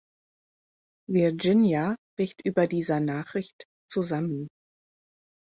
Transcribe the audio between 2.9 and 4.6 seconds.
Nachricht zusammen.